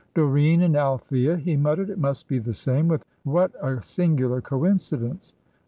"Doreen 0.15 0.63
and 0.63 0.75
Althea," 0.75 1.37
he 1.37 1.55
muttered. 1.55 1.91
"It 1.91 1.99
must 1.99 2.27
be 2.27 2.39
the 2.39 2.53
same. 2.53 2.87
With 2.87 3.05
a 3.61 3.83
singular 3.83 4.41
coincidence! 4.41 5.35